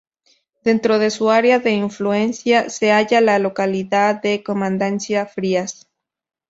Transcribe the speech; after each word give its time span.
Dentro 0.63 0.97
de 0.97 1.11
su 1.11 1.29
área 1.29 1.59
de 1.59 1.73
influencia 1.73 2.71
se 2.71 2.89
halla 2.91 3.21
la 3.21 3.37
localidad 3.37 4.19
de 4.19 4.41
Comandancia 4.41 5.27
Frías. 5.27 5.91